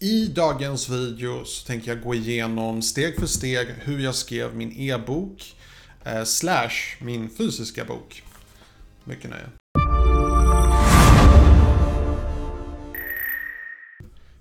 I 0.00 0.26
dagens 0.26 0.88
video 0.88 1.44
så 1.44 1.66
tänker 1.66 1.88
jag 1.94 2.02
gå 2.02 2.14
igenom 2.14 2.82
steg 2.82 3.18
för 3.18 3.26
steg 3.26 3.68
hur 3.68 3.98
jag 3.98 4.14
skrev 4.14 4.56
min 4.56 4.72
e-bok 4.72 5.56
eh, 6.04 6.24
slash 6.24 6.96
min 7.00 7.30
fysiska 7.30 7.84
bok. 7.84 8.22
Mycket 9.04 9.30
nöje. 9.30 9.57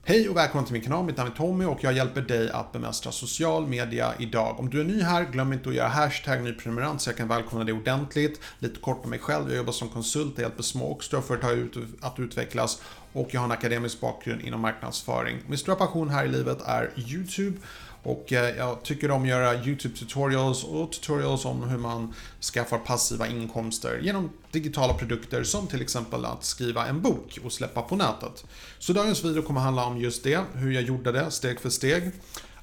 Hej 0.09 0.29
och 0.29 0.37
välkommen 0.37 0.65
till 0.65 0.73
min 0.73 0.81
kanal, 0.81 1.05
mitt 1.05 1.17
namn 1.17 1.31
är 1.31 1.35
Tommy 1.35 1.65
och 1.65 1.83
jag 1.83 1.93
hjälper 1.93 2.21
dig 2.21 2.51
att 2.51 2.71
bemästra 2.71 3.11
social 3.11 3.67
media 3.67 4.13
idag. 4.19 4.59
Om 4.59 4.69
du 4.69 4.79
är 4.79 4.83
ny 4.83 5.01
här, 5.01 5.25
glöm 5.31 5.53
inte 5.53 5.69
att 5.69 5.75
göra 5.75 5.87
hashtag 5.87 6.43
nyprenumerant 6.43 7.01
så 7.01 7.09
jag 7.09 7.17
kan 7.17 7.27
välkomna 7.27 7.65
dig 7.65 7.73
ordentligt. 7.73 8.41
Lite 8.59 8.79
kort 8.79 9.03
om 9.03 9.09
mig 9.09 9.19
själv, 9.19 9.49
jag 9.49 9.57
jobbar 9.57 9.71
som 9.71 9.89
konsult, 9.89 10.33
jag 10.35 10.41
hjälper 10.41 10.63
små 10.63 10.85
och 10.85 11.03
stora 11.03 11.21
företag 11.21 11.69
att 12.01 12.19
utvecklas 12.19 12.81
och 13.13 13.27
jag 13.31 13.39
har 13.39 13.45
en 13.45 13.51
akademisk 13.51 14.01
bakgrund 14.01 14.41
inom 14.41 14.61
marknadsföring. 14.61 15.37
Min 15.47 15.57
stora 15.57 15.75
passion 15.75 16.09
här 16.09 16.25
i 16.25 16.27
livet 16.27 16.61
är 16.65 16.91
YouTube 16.97 17.57
och 18.07 18.33
eh, 18.33 18.57
jag 18.57 18.83
tycker 18.83 19.11
om 19.11 19.21
att 19.21 19.27
göra 19.27 19.55
YouTube 19.65 19.97
tutorials 19.97 20.63
och 20.63 20.91
tutorials 20.91 21.45
om 21.45 21.63
hur 21.63 21.77
man 21.77 22.13
skaffar 22.53 22.77
passiva 22.77 23.27
inkomster 23.27 23.99
genom 24.03 24.29
digitala 24.51 24.93
produkter 24.93 25.43
som 25.43 25.67
till 25.67 25.81
exempel 25.81 26.25
att 26.25 26.43
skriva 26.43 26.87
en 26.87 27.01
bok 27.01 27.39
och 27.43 27.51
släppa 27.51 27.81
på 27.81 27.95
nätet. 27.95 28.45
Så 28.79 28.93
dagens 28.93 29.25
video 29.25 29.41
kommer 29.41 29.61
handla 29.61 29.85
om 29.85 29.97
just 29.97 30.23
det, 30.23 30.39
hur 30.53 30.71
jag 30.71 30.83
gjorde 30.83 31.11
det 31.11 31.31
steg 31.31 31.59
för 31.59 31.69
steg. 31.69 32.11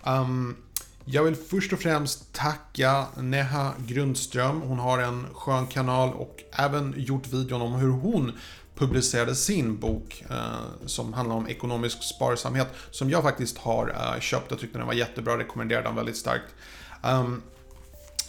Um, 0.04 0.56
jag 1.04 1.24
vill 1.24 1.36
först 1.36 1.72
och 1.72 1.78
främst 1.78 2.32
tacka 2.32 3.06
Neha 3.16 3.72
Grundström. 3.86 4.60
Hon 4.60 4.78
har 4.78 4.98
en 4.98 5.26
skön 5.34 5.66
kanal 5.66 6.12
och 6.14 6.42
även 6.52 6.94
gjort 6.96 7.26
videon 7.26 7.62
om 7.62 7.72
hur 7.72 7.90
hon 7.90 8.32
publicerade 8.74 9.34
sin 9.34 9.78
bok 9.80 10.24
eh, 10.30 10.86
som 10.86 11.12
handlar 11.12 11.36
om 11.36 11.48
ekonomisk 11.48 12.02
sparsamhet 12.02 12.68
som 12.90 13.10
jag 13.10 13.22
faktiskt 13.22 13.58
har 13.58 13.88
eh, 13.88 14.20
köpt. 14.20 14.50
Jag 14.50 14.60
tyckte 14.60 14.78
den 14.78 14.86
var 14.86 14.94
jättebra, 14.94 15.38
rekommenderade 15.38 15.88
den 15.88 15.96
väldigt 15.96 16.16
starkt. 16.16 16.54
Um, 17.02 17.42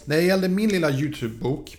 när 0.04 0.16
det 0.16 0.22
gällde 0.22 0.48
min 0.48 0.68
lilla 0.68 0.90
YouTube-bok 0.90 1.76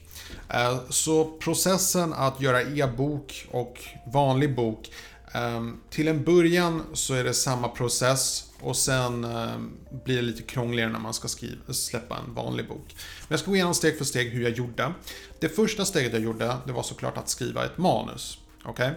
eh, 0.49 0.79
så 0.89 1.37
processen 1.39 2.13
att 2.13 2.41
göra 2.41 2.61
e-bok 2.61 3.47
och 3.51 3.83
vanlig 4.13 4.55
bok 4.55 4.91
ehm, 5.31 5.79
till 5.89 6.07
en 6.07 6.23
början 6.23 6.83
så 6.93 7.13
är 7.13 7.23
det 7.23 7.33
samma 7.33 7.67
process 7.67 8.51
och 8.61 8.75
sen 8.75 9.23
ehm, 9.23 9.71
blir 10.05 10.15
det 10.15 10.21
lite 10.21 10.43
krångligare 10.43 10.91
när 10.91 10.99
man 10.99 11.13
ska 11.13 11.27
skriva, 11.27 11.73
släppa 11.73 12.17
en 12.17 12.33
vanlig 12.33 12.67
bok. 12.67 12.95
Men 12.95 13.27
jag 13.27 13.39
ska 13.39 13.49
gå 13.49 13.55
igenom 13.55 13.73
steg 13.73 13.97
för 13.97 14.05
steg 14.05 14.29
hur 14.29 14.43
jag 14.43 14.51
gjorde. 14.51 14.93
Det 15.39 15.49
första 15.49 15.85
steget 15.85 16.13
jag 16.13 16.21
gjorde, 16.21 16.57
det 16.65 16.71
var 16.73 16.83
såklart 16.83 17.17
att 17.17 17.29
skriva 17.29 17.65
ett 17.65 17.77
manus. 17.77 18.39
Okej? 18.67 18.91
Okay? 18.91 18.95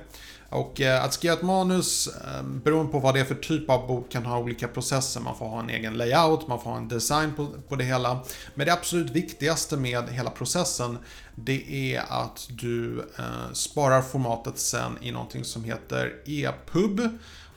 Och 0.51 0.81
eh, 0.81 1.05
att 1.05 1.13
skriva 1.13 1.35
ett 1.35 1.43
manus, 1.43 2.07
eh, 2.07 2.43
beroende 2.43 2.93
på 2.93 2.99
vad 2.99 3.15
det 3.15 3.21
är 3.21 3.25
för 3.25 3.35
typ 3.35 3.71
av 3.71 3.87
bok, 3.87 4.13
kan 4.13 4.27
ha 4.27 4.39
olika 4.39 4.69
processer. 4.69 5.21
Man 5.21 5.37
får 5.37 5.47
ha 5.47 5.61
en 5.61 5.71
egen 5.71 5.95
layout, 5.95 6.49
man 6.49 6.61
får 6.61 6.71
ha 6.71 6.77
en 6.77 6.89
design 6.89 7.33
på, 7.37 7.47
på 7.69 7.77
det 7.77 7.85
hela. 7.85 8.21
Men 8.55 8.67
det 8.67 8.73
absolut 8.73 9.11
viktigaste 9.11 9.77
med 9.77 10.09
hela 10.09 10.31
processen, 10.31 10.99
det 11.35 11.95
är 11.95 12.03
att 12.09 12.49
du 12.51 12.99
eh, 13.19 13.53
sparar 13.53 14.03
formatet 14.03 14.59
sen 14.59 14.99
i 15.01 15.13
någonting 15.13 15.45
som 15.45 15.65
heter 15.65 16.15
EPUB. 16.27 17.01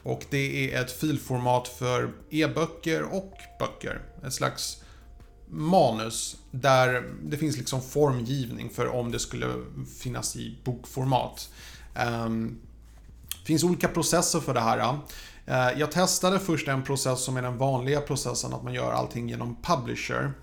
Och 0.03 0.25
det 0.29 0.73
är 0.73 0.81
ett 0.81 0.91
filformat 0.91 1.67
för 1.67 2.11
e-böcker 2.29 3.03
och 3.03 3.33
böcker. 3.59 4.01
Ett 4.25 4.33
slags 4.33 4.83
manus 5.49 6.35
där 6.51 7.03
det 7.23 7.37
finns 7.37 7.57
liksom 7.57 7.81
formgivning 7.81 8.69
för 8.69 8.87
om 8.87 9.11
det 9.11 9.19
skulle 9.19 9.47
finnas 9.99 10.35
i 10.35 10.57
bokformat. 10.63 11.49
Det 11.93 13.45
finns 13.45 13.63
olika 13.63 13.87
processer 13.87 14.39
för 14.39 14.53
det 14.53 14.59
här. 14.59 14.97
Eh, 15.45 15.79
jag 15.79 15.91
testade 15.91 16.39
först 16.39 16.67
en 16.67 16.83
process 16.83 17.23
som 17.23 17.37
är 17.37 17.41
den 17.41 17.57
vanliga 17.57 18.01
processen, 18.01 18.53
att 18.53 18.63
man 18.63 18.73
gör 18.73 18.91
allting 18.91 19.29
genom 19.29 19.55
Publisher. 19.61 20.33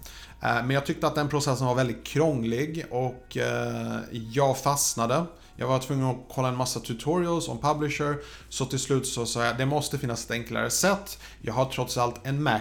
Eh, 0.43 0.55
men 0.55 0.71
jag 0.71 0.87
tyckte 0.87 1.07
att 1.07 1.15
den 1.15 1.29
processen 1.29 1.67
var 1.67 1.75
väldigt 1.75 2.05
krånglig 2.05 2.87
och 2.91 3.37
eh, 3.37 3.99
jag 4.11 4.59
fastnade. 4.59 5.27
Jag 5.57 5.69
var 5.69 5.79
tvungen 5.79 6.07
att 6.07 6.17
kolla 6.35 6.49
en 6.49 6.57
massa 6.57 6.81
tutorials 6.81 7.49
om 7.49 7.59
Publisher, 7.59 8.17
så 8.49 8.67
till 8.67 8.79
slut 8.79 9.07
så 9.07 9.27
sa 9.27 9.45
jag 9.45 9.57
det 9.57 9.67
måste 9.67 9.99
finnas 9.99 10.25
ett 10.25 10.31
enklare 10.31 10.71
sätt. 10.71 11.19
Jag 11.43 11.55
har 11.55 11.65
trots 11.65 11.99
allt 11.99 12.27
en 12.27 12.43
Mac. 12.43 12.61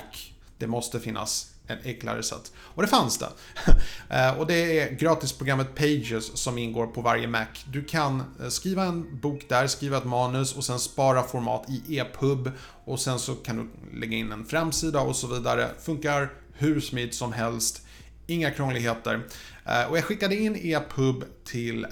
Det 0.58 0.68
måste 0.68 1.00
finnas 1.00 1.48
ett 1.70 1.86
enklare 1.86 2.24
sätt. 2.24 2.52
Och 2.58 2.82
det 2.82 2.88
fanns 2.88 3.18
det. 3.18 3.30
Eh, 4.12 4.40
och 4.40 4.48
det 4.48 4.80
är 4.80 4.92
gratisprogrammet 4.92 5.76
Pages 5.76 6.38
som 6.38 6.58
ingår 6.58 6.88
på 6.88 7.02
varje 7.02 7.28
Mac. 7.28 7.46
Du 7.66 7.84
kan 7.84 8.24
eh, 8.42 8.50
skriva 8.50 8.84
en 8.84 9.20
bok 9.20 9.46
där, 9.50 9.68
skriva 9.68 9.98
ett 9.98 10.06
manus 10.06 10.56
och 10.56 10.64
sen 10.64 10.80
spara 10.80 11.24
format 11.24 11.66
i 11.70 12.00
EPUB 12.00 12.52
och 12.86 13.00
sen 13.00 13.20
så 13.20 13.36
kan 13.36 13.58
du 13.58 13.98
lägga 14.00 14.18
in 14.18 14.32
en 14.32 14.46
framsida 14.46 15.02
och 15.02 15.16
så 15.16 15.28
vidare. 15.28 15.70
Funkar 15.82 16.34
hur 16.54 16.80
smidigt 16.80 17.16
som 17.16 17.34
helst. 17.34 17.82
Inga 18.28 18.52
krångligheter. 18.52 19.28
Eh, 19.66 19.92
och 19.92 19.98
jag 19.98 20.04
skickade 20.04 20.36
in 20.36 20.56
EPUB 20.56 21.24
till 21.46 21.88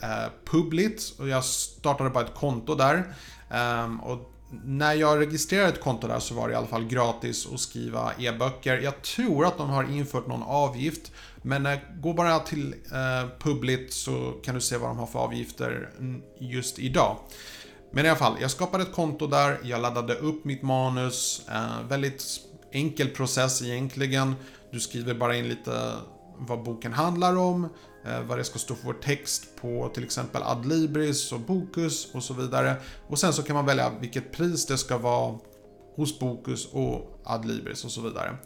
Publit 0.46 1.14
och 1.20 1.28
jag 1.28 1.44
startade 1.44 2.10
bara 2.10 2.26
ett 2.26 2.36
konto 2.36 2.76
där. 2.76 3.14
Ehm, 3.50 4.00
och 4.00 4.34
när 4.50 4.94
jag 4.94 5.20
registrerade 5.20 5.70
ett 5.70 5.82
konto 5.82 6.08
där 6.08 6.20
så 6.20 6.34
var 6.34 6.48
det 6.48 6.54
i 6.54 6.56
alla 6.56 6.68
fall 6.68 6.86
gratis 6.86 7.48
att 7.54 7.60
skriva 7.60 8.12
e-böcker. 8.20 8.78
Jag 8.78 9.02
tror 9.02 9.46
att 9.46 9.58
de 9.58 9.70
har 9.70 9.84
infört 9.84 10.28
någon 10.28 10.44
avgift. 10.44 11.12
Men 11.42 11.66
eh, 11.66 11.78
gå 12.00 12.14
bara 12.14 12.40
till 12.40 12.74
eh, 12.74 13.30
Publit 13.40 13.94
så 13.94 14.34
kan 14.44 14.56
du 14.56 14.62
se 14.62 14.78
vad 14.78 14.90
de 14.90 14.98
har 14.98 15.06
för 15.06 15.20
avgifter 15.20 15.90
just 16.40 16.80
idag. 16.80 17.18
Men 17.92 18.06
i 18.06 18.10
alla 18.10 18.18
fall, 18.18 18.38
jag 18.42 18.52
skapade 18.52 18.84
ett 18.84 18.94
konto 18.94 19.28
där, 19.28 19.60
jag 19.64 19.82
laddade 19.82 20.14
upp 20.14 20.46
mitt 20.46 20.62
manus. 20.62 21.42
Eh, 21.50 21.88
väldigt 21.90 22.24
enkel 22.72 23.08
process 23.08 23.62
egentligen. 23.62 24.36
Du 24.72 24.80
skriver 24.80 25.14
bara 25.14 25.36
in 25.36 25.50
lite 25.50 25.94
vad 26.38 26.64
boken 26.64 26.94
handlar 26.94 27.38
om, 27.38 27.70
Eh, 28.08 28.22
vad 28.22 28.38
det 28.38 28.44
ska 28.44 28.60
stå 28.60 28.76
för 28.76 28.94
text 28.94 29.56
på 29.62 29.92
till 29.94 30.04
exempel 30.04 30.44
Adlibris 30.44 31.32
och 31.32 31.40
Bokus 31.40 32.14
och 32.14 32.24
så 32.24 32.34
vidare. 32.34 32.76
Och 33.08 33.20
sen 33.20 33.34
så 33.34 33.44
kan 33.44 33.56
man 33.56 33.66
välja 33.66 33.92
vilket 34.00 34.32
pris 34.32 34.66
det 34.66 34.78
ska 34.78 34.98
vara 34.98 35.40
hos 35.96 36.20
Bokus 36.20 36.68
och 36.74 37.22
Adlibris 37.24 37.86
och 37.86 37.92
så 37.92 38.02
vidare. 38.02 38.38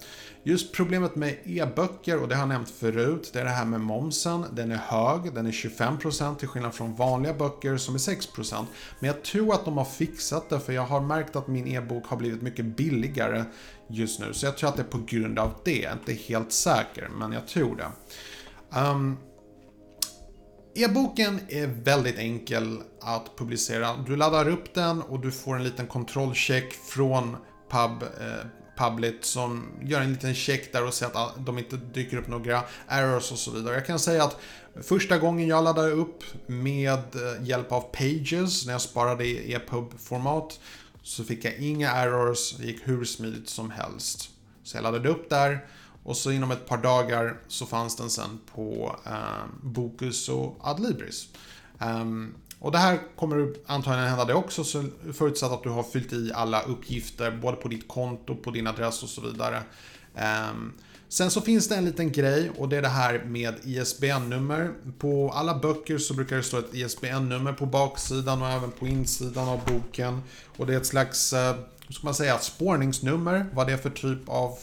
Just 0.44 0.74
problemet 0.74 1.16
med 1.16 1.38
e-böcker, 1.44 2.22
och 2.22 2.28
det 2.28 2.36
har 2.36 2.42
jag 2.42 2.50
nämnt 2.50 2.70
förut, 2.70 3.30
det 3.34 3.40
är 3.40 3.44
det 3.44 3.50
här 3.50 3.66
med 3.66 3.82
momsen. 3.82 4.46
Den 4.52 4.72
är 4.72 4.76
hög, 4.76 5.34
den 5.34 5.46
är 5.46 5.52
25% 5.52 6.36
till 6.36 6.48
skillnad 6.48 6.74
från 6.74 6.96
vanliga 6.96 7.34
böcker 7.34 7.78
som 7.78 7.96
är 7.96 8.00
6%. 8.00 8.66
Men 9.00 9.08
jag 9.08 9.24
tror 9.24 9.54
att 9.54 9.66
de 9.66 9.78
har 9.78 9.86
fixat 9.86 10.50
det, 10.50 10.60
för 10.60 10.74
jag 10.74 10.86
har 10.86 11.02
märkt 11.02 11.36
att 11.36 11.48
min 11.48 11.68
e-bok 11.68 12.08
har 12.08 12.18
blivit 12.18 12.42
mycket 12.42 12.66
billigare 12.66 13.44
just 13.88 14.20
nu. 14.20 14.34
Så 14.34 14.46
jag 14.46 14.58
tror 14.58 14.70
att 14.70 14.76
det 14.76 14.82
är 14.82 14.88
på 14.88 15.02
grund 15.08 15.40
av 15.40 15.54
det. 15.64 15.80
Jag 15.80 15.92
är 15.92 15.94
inte 15.94 16.14
helt 16.14 16.52
säker, 16.52 17.10
men 17.18 17.32
jag 17.32 17.48
tror 17.48 17.76
det. 17.76 17.92
Um, 18.80 19.18
E-boken 20.76 21.40
är 21.48 21.68
väldigt 21.68 22.18
enkel 22.18 22.82
att 23.02 23.38
publicera. 23.38 23.98
Du 24.08 24.16
laddar 24.16 24.50
upp 24.50 24.74
den 24.74 25.02
och 25.02 25.20
du 25.20 25.32
får 25.32 25.56
en 25.56 25.64
liten 25.64 25.88
kontrollcheck 25.88 26.74
från 26.74 27.38
pub, 27.70 28.04
eh, 28.04 28.46
Public 28.78 29.16
som 29.22 29.66
gör 29.82 30.02
en 30.02 30.14
liten 30.14 30.34
check 30.36 30.74
där 30.74 30.86
och 30.88 30.94
ser 30.94 31.06
att 31.06 31.16
ah, 31.16 31.32
de 31.38 31.58
inte 31.58 31.76
dyker 31.76 32.18
upp 32.18 32.28
några 32.28 32.64
errors 32.88 33.32
och 33.32 33.38
så 33.38 33.52
vidare. 33.52 33.74
Jag 33.74 33.86
kan 33.86 34.00
säga 34.00 34.24
att 34.24 34.38
första 34.84 35.18
gången 35.18 35.48
jag 35.48 35.64
laddade 35.64 35.92
upp 35.92 36.24
med 36.48 37.00
eh, 37.16 37.44
hjälp 37.44 37.72
av 37.72 37.82
Pages 37.82 38.66
när 38.66 38.74
jag 38.74 38.82
sparade 38.82 39.26
i 39.26 39.54
EPUB-format 39.54 40.60
så 41.04 41.24
fick 41.24 41.46
jag 41.46 41.58
inga 41.58 41.92
errors, 41.92 42.56
det 42.58 42.66
gick 42.66 42.88
hur 42.88 43.06
smidigt 43.06 43.50
som 43.50 43.72
helst. 43.72 44.30
Så 44.64 44.78
jag 44.78 44.84
laddade 44.84 45.10
upp 45.10 45.30
där 45.30 45.66
och 46.04 46.18
så 46.18 46.32
inom 46.32 46.52
ett 46.52 46.68
par 46.68 46.78
dagar 46.78 47.38
så 47.48 47.66
fanns 47.66 47.96
den 47.96 48.10
sen 48.10 48.40
på 48.56 48.96
eh, 49.06 49.46
Bokus 49.62 50.30
och 50.30 50.58
Adlibris. 50.62 51.28
Ehm, 51.80 52.34
och 52.60 52.72
det 52.72 52.78
här 52.78 53.00
kommer 53.16 53.54
antagligen 53.66 54.10
hända 54.10 54.26
det 54.26 54.34
också, 54.34 54.64
så 54.64 54.84
förutsatt 55.14 55.52
att 55.52 55.64
du 55.64 55.70
har 55.70 55.84
fyllt 55.84 56.14
i 56.14 56.32
alla 56.34 56.62
uppgifter, 56.62 57.32
både 57.32 57.58
på 57.58 57.68
ditt 57.68 57.88
konto, 57.88 58.36
på 58.36 58.52
din 58.52 58.68
adress 58.68 59.04
och 59.04 59.10
så 59.10 59.22
vidare. 59.22 59.64
Ehm, 60.16 60.74
sen 61.10 61.32
så 61.32 61.42
finns 61.42 61.68
det 61.68 61.76
en 61.76 61.86
liten 61.86 62.12
grej 62.12 62.52
och 62.58 62.70
det 62.70 62.78
är 62.78 62.82
det 62.82 62.88
här 62.88 63.24
med 63.26 63.56
ISBN-nummer. 63.64 64.74
På 65.00 65.32
alla 65.32 65.60
böcker 65.60 65.98
så 65.98 66.14
brukar 66.14 66.36
det 66.36 66.44
stå 66.44 66.58
ett 66.58 66.74
ISBN-nummer 66.74 67.54
på 67.54 67.66
baksidan 67.66 68.42
och 68.42 68.50
även 68.50 68.72
på 68.72 68.88
insidan 68.88 69.50
av 69.50 69.60
boken. 69.66 70.22
Och 70.58 70.68
det 70.68 70.74
är 70.74 70.78
ett 70.78 70.86
slags, 70.86 71.34
eh, 71.34 71.56
hur 71.88 71.94
ska 71.94 72.06
man 72.06 72.16
säga, 72.16 72.40
spårningsnummer, 72.40 73.46
vad 73.54 73.68
det 73.68 73.74
är 73.74 73.78
för 73.78 73.90
typ 73.90 74.30
av 74.30 74.58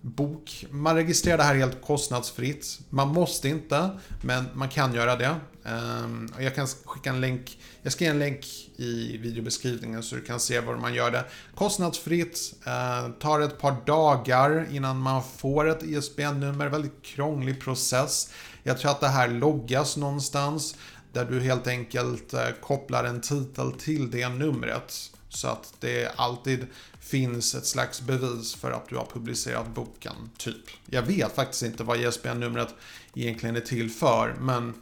bok. 0.00 0.66
Man 0.70 0.96
registrerar 0.96 1.38
det 1.38 1.44
här 1.44 1.54
helt 1.54 1.82
kostnadsfritt. 1.82 2.80
Man 2.90 3.08
måste 3.08 3.48
inte, 3.48 3.90
men 4.22 4.44
man 4.54 4.68
kan 4.68 4.94
göra 4.94 5.16
det. 5.16 5.36
Ehm, 5.64 6.28
jag 6.38 6.54
kan 6.54 6.66
skicka 6.66 7.10
en 7.10 7.20
länk, 7.20 7.58
jag 7.82 7.92
ska 7.92 8.04
ge 8.04 8.10
en 8.10 8.18
länk 8.18 8.46
i 8.76 9.16
videobeskrivningen 9.16 10.02
så 10.02 10.14
du 10.16 10.22
kan 10.22 10.40
se 10.40 10.60
var 10.60 10.76
man 10.76 10.94
gör 10.94 11.10
det. 11.10 11.24
Kostnadsfritt, 11.54 12.54
eh, 12.66 13.10
tar 13.10 13.40
ett 13.40 13.58
par 13.58 13.76
dagar 13.86 14.66
innan 14.70 14.98
man 14.98 15.22
får 15.36 15.68
ett 15.68 15.82
ISBN-nummer, 15.82 16.68
väldigt 16.68 17.02
krånglig 17.02 17.60
process. 17.60 18.30
Jag 18.62 18.78
tror 18.78 18.90
att 18.90 19.00
det 19.00 19.08
här 19.08 19.28
loggas 19.28 19.96
någonstans 19.96 20.76
där 21.12 21.24
du 21.24 21.40
helt 21.40 21.66
enkelt 21.66 22.34
eh, 22.34 22.48
kopplar 22.62 23.04
en 23.04 23.20
titel 23.20 23.72
till 23.72 24.10
det 24.10 24.28
numret. 24.28 25.10
Så 25.30 25.48
att 25.48 25.74
det 25.80 26.12
alltid 26.16 26.66
finns 27.00 27.54
ett 27.54 27.66
slags 27.66 28.00
bevis 28.00 28.54
för 28.54 28.70
att 28.70 28.88
du 28.88 28.96
har 28.96 29.06
publicerat 29.06 29.74
boken, 29.74 30.30
typ. 30.36 30.70
Jag 30.86 31.02
vet 31.02 31.34
faktiskt 31.34 31.62
inte 31.62 31.84
vad 31.84 32.00
ISBN-numret 32.00 32.74
egentligen 33.14 33.56
är 33.56 33.60
till 33.60 33.90
för, 33.90 34.34
men 34.40 34.74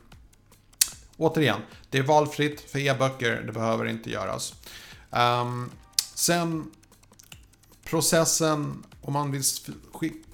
återigen, 1.16 1.60
det 1.90 1.98
är 1.98 2.02
valfritt 2.02 2.70
för 2.70 2.78
e-böcker, 2.78 3.42
det 3.46 3.52
behöver 3.52 3.84
inte 3.84 4.10
göras. 4.10 4.54
Um, 5.10 5.70
sen 6.14 6.70
processen 7.84 8.84
om 9.02 9.12
man 9.12 9.32
vill 9.32 9.42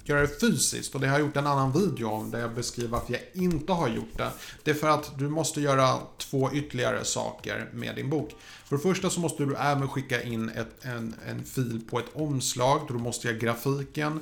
göra 0.03 0.21
det 0.21 0.39
fysiskt 0.39 0.95
och 0.95 1.01
det 1.01 1.07
har 1.07 1.19
jag 1.19 1.27
gjort 1.27 1.35
en 1.35 1.47
annan 1.47 1.71
video 1.71 2.09
om 2.09 2.31
där 2.31 2.39
jag 2.39 2.55
beskriver 2.55 2.89
varför 2.89 3.13
jag 3.13 3.21
inte 3.33 3.73
har 3.73 3.87
gjort 3.87 4.17
det. 4.17 4.31
Det 4.63 4.71
är 4.71 4.75
för 4.75 4.89
att 4.89 5.19
du 5.19 5.29
måste 5.29 5.61
göra 5.61 5.99
två 6.17 6.49
ytterligare 6.53 7.05
saker 7.05 7.69
med 7.73 7.95
din 7.95 8.09
bok. 8.09 8.35
För 8.77 8.89
det 8.89 8.95
första 8.95 9.09
så 9.09 9.19
måste 9.19 9.45
du 9.45 9.55
även 9.55 9.87
skicka 9.87 10.23
in 10.23 10.49
ett, 10.49 10.85
en, 10.85 11.15
en 11.27 11.43
fil 11.43 11.81
på 11.89 11.99
ett 11.99 12.09
omslag, 12.13 12.81
du 12.87 12.93
måste 12.93 13.27
jag 13.27 13.39
grafiken. 13.39 14.19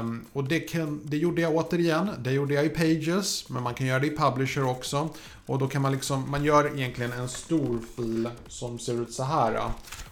Um, 0.00 0.24
och 0.32 0.44
det, 0.44 0.60
kan, 0.60 1.00
det 1.04 1.16
gjorde 1.16 1.42
jag 1.42 1.54
återigen, 1.54 2.10
det 2.18 2.32
gjorde 2.32 2.54
jag 2.54 2.66
i 2.66 2.68
Pages, 2.68 3.48
men 3.48 3.62
man 3.62 3.74
kan 3.74 3.86
göra 3.86 3.98
det 3.98 4.06
i 4.06 4.16
Publisher 4.16 4.64
också. 4.64 5.08
Och 5.46 5.58
då 5.58 5.68
kan 5.68 5.82
man 5.82 5.92
liksom, 5.92 6.30
man 6.30 6.44
gör 6.44 6.78
egentligen 6.78 7.12
en 7.12 7.28
stor 7.28 7.80
fil 7.96 8.28
som 8.48 8.78
ser 8.78 9.02
ut 9.02 9.12
så 9.12 9.22
här. 9.22 9.60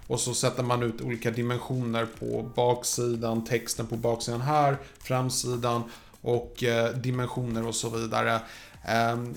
Och 0.07 0.21
så 0.21 0.35
sätter 0.35 0.63
man 0.63 0.83
ut 0.83 1.01
olika 1.01 1.31
dimensioner 1.31 2.07
på 2.19 2.51
baksidan, 2.57 3.45
texten 3.45 3.87
på 3.87 3.97
baksidan 3.97 4.41
här, 4.41 4.77
framsidan 4.99 5.83
och 6.21 6.65
eh, 6.65 6.95
dimensioner 6.95 7.67
och 7.67 7.75
så 7.75 7.89
vidare. 7.89 8.41
Um, 9.13 9.35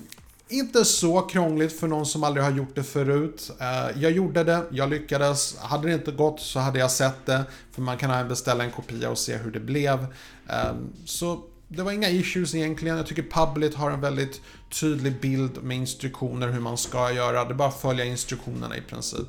inte 0.58 0.84
så 0.84 1.20
krångligt 1.20 1.80
för 1.80 1.88
någon 1.88 2.06
som 2.06 2.24
aldrig 2.24 2.44
har 2.44 2.52
gjort 2.52 2.74
det 2.74 2.82
förut. 2.82 3.50
Eh, 3.60 4.02
jag 4.02 4.12
gjorde 4.12 4.44
det, 4.44 4.62
jag 4.70 4.90
lyckades. 4.90 5.56
Hade 5.58 5.88
det 5.88 5.94
inte 5.94 6.12
gått 6.12 6.40
så 6.40 6.58
hade 6.58 6.78
jag 6.78 6.90
sett 6.90 7.26
det. 7.26 7.44
För 7.72 7.82
man 7.82 7.96
kan 7.96 8.10
även 8.10 8.28
beställa 8.28 8.64
en 8.64 8.70
kopia 8.70 9.10
och 9.10 9.18
se 9.18 9.36
hur 9.36 9.50
det 9.50 9.60
blev. 9.60 10.06
Ehm, 10.48 10.92
så 11.04 11.44
det 11.68 11.82
var 11.82 11.92
inga 11.92 12.08
issues 12.08 12.54
egentligen. 12.54 12.96
Jag 12.96 13.06
tycker 13.06 13.22
Public 13.22 13.74
har 13.74 13.90
en 13.90 14.00
väldigt 14.00 14.40
tydlig 14.80 15.20
bild 15.20 15.62
med 15.62 15.76
instruktioner 15.76 16.48
hur 16.48 16.60
man 16.60 16.78
ska 16.78 17.12
göra. 17.12 17.44
Det 17.44 17.50
är 17.50 17.54
bara 17.54 17.68
att 17.68 17.80
följa 17.80 18.04
instruktionerna 18.04 18.76
i 18.76 18.80
princip. 18.80 19.28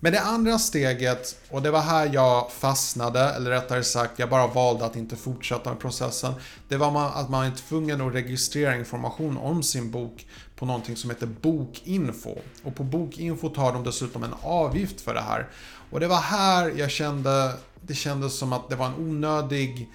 Men 0.00 0.12
det 0.12 0.20
andra 0.20 0.58
steget, 0.58 1.36
och 1.50 1.62
det 1.62 1.70
var 1.70 1.80
här 1.80 2.10
jag 2.12 2.52
fastnade, 2.52 3.20
eller 3.20 3.50
rättare 3.50 3.84
sagt 3.84 4.18
jag 4.18 4.30
bara 4.30 4.46
valde 4.46 4.84
att 4.84 4.96
inte 4.96 5.16
fortsätta 5.16 5.70
med 5.70 5.80
processen. 5.80 6.32
Det 6.68 6.76
var 6.76 7.10
att 7.14 7.30
man 7.30 7.46
är 7.46 7.50
tvungen 7.50 8.00
att 8.00 8.14
registrera 8.14 8.76
information 8.76 9.36
om 9.36 9.62
sin 9.62 9.90
bok 9.90 10.26
på 10.56 10.66
någonting 10.66 10.96
som 10.96 11.10
heter 11.10 11.26
Bokinfo. 11.26 12.38
Och 12.62 12.74
på 12.74 12.84
Bokinfo 12.84 13.48
tar 13.48 13.72
de 13.72 13.84
dessutom 13.84 14.24
en 14.24 14.34
avgift 14.42 15.00
för 15.00 15.14
det 15.14 15.20
här. 15.20 15.48
Och 15.90 16.00
det 16.00 16.08
var 16.08 16.20
här 16.20 16.72
jag 16.76 16.90
kände, 16.90 17.52
det 17.80 17.94
kändes 17.94 18.38
som 18.38 18.52
att 18.52 18.68
det 18.68 18.76
var 18.76 18.86
en 18.86 18.94
onödig 18.94 19.90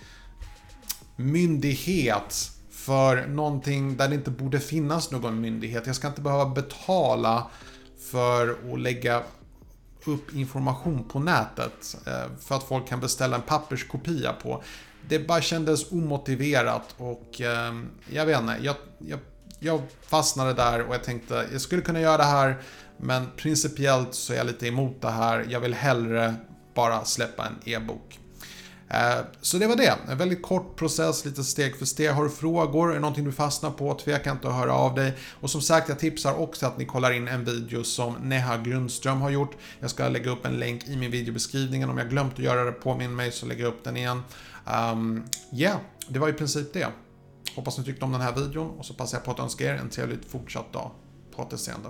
myndighet 1.15 2.51
för 2.71 3.27
någonting 3.27 3.97
där 3.97 4.07
det 4.07 4.15
inte 4.15 4.31
borde 4.31 4.59
finnas 4.59 5.11
någon 5.11 5.41
myndighet. 5.41 5.87
Jag 5.87 5.95
ska 5.95 6.07
inte 6.07 6.21
behöva 6.21 6.45
betala 6.45 7.47
för 8.11 8.57
att 8.73 8.79
lägga 8.79 9.23
upp 10.07 10.35
information 10.35 11.03
på 11.03 11.19
nätet 11.19 11.97
eh, 12.07 12.37
för 12.39 12.55
att 12.55 12.63
folk 12.63 12.87
kan 12.87 12.99
beställa 12.99 13.35
en 13.35 13.41
papperskopia 13.41 14.33
på. 14.33 14.63
Det 15.07 15.19
bara 15.19 15.41
kändes 15.41 15.91
omotiverat 15.91 16.95
och 16.97 17.41
ehm, 17.41 17.89
jag 18.09 18.25
vet 18.25 18.39
inte, 18.39 18.57
jag, 18.61 18.75
jag, 18.97 19.19
jag 19.59 19.81
fastnade 20.01 20.53
där 20.53 20.81
och 20.81 20.93
jag 20.93 21.03
tänkte 21.03 21.47
jag 21.51 21.61
skulle 21.61 21.81
kunna 21.81 22.01
göra 22.01 22.17
det 22.17 22.23
här 22.23 22.61
men 22.97 23.27
principiellt 23.37 24.13
så 24.13 24.33
är 24.33 24.37
jag 24.37 24.47
lite 24.47 24.67
emot 24.67 25.01
det 25.01 25.09
här. 25.09 25.45
Jag 25.49 25.59
vill 25.59 25.73
hellre 25.73 26.35
bara 26.73 27.05
släppa 27.05 27.45
en 27.45 27.55
e-bok. 27.65 28.19
Eh, 28.93 29.25
så 29.41 29.57
det 29.57 29.67
var 29.67 29.75
det. 29.75 29.97
En 30.07 30.17
väldigt 30.17 30.41
kort 30.41 30.75
process, 30.75 31.25
lite 31.25 31.43
steg 31.43 31.77
för 31.77 31.85
steg. 31.85 32.11
Har 32.11 32.23
du 32.23 32.29
frågor, 32.29 32.89
är 32.89 32.93
det 32.93 32.99
någonting 32.99 33.25
du 33.25 33.31
fastnar 33.31 33.71
på, 33.71 33.93
tveka 33.93 34.31
inte 34.31 34.47
att 34.47 34.55
höra 34.55 34.73
av 34.73 34.95
dig. 34.95 35.13
Och 35.41 35.49
som 35.49 35.61
sagt, 35.61 35.89
jag 35.89 35.99
tipsar 35.99 36.33
också 36.33 36.65
att 36.65 36.77
ni 36.77 36.85
kollar 36.85 37.11
in 37.11 37.27
en 37.27 37.45
video 37.45 37.83
som 37.83 38.15
Neha 38.21 38.57
Grundström 38.57 39.21
har 39.21 39.29
gjort. 39.29 39.55
Jag 39.79 39.89
ska 39.89 40.09
lägga 40.09 40.31
upp 40.31 40.45
en 40.45 40.59
länk 40.59 40.87
i 40.87 40.97
min 40.97 41.11
videobeskrivning. 41.11 41.89
Om 41.89 41.97
jag 41.97 42.09
glömt 42.09 42.33
att 42.33 42.39
göra 42.39 42.63
det, 42.63 42.71
påminn 42.71 43.15
mig 43.15 43.31
så 43.31 43.45
lägger 43.45 43.63
jag 43.63 43.69
upp 43.69 43.83
den 43.83 43.97
igen. 43.97 44.23
Ja, 44.65 44.91
um, 44.91 45.23
yeah, 45.53 45.77
det 46.07 46.19
var 46.19 46.29
i 46.29 46.33
princip 46.33 46.73
det. 46.73 46.87
Hoppas 47.55 47.77
ni 47.77 47.83
tyckte 47.83 48.05
om 48.05 48.11
den 48.11 48.21
här 48.21 48.35
videon 48.35 48.79
och 48.79 48.85
så 48.85 48.93
passar 48.93 49.17
jag 49.17 49.25
på 49.25 49.31
att 49.31 49.39
önska 49.39 49.63
er 49.63 49.73
en 49.73 49.89
trevlig 49.89 50.19
fortsatt 50.27 50.73
dag. 50.73 50.91
På 51.35 51.41
återseende. 51.41 51.89